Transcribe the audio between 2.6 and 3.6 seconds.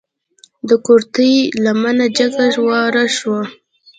واره شوه.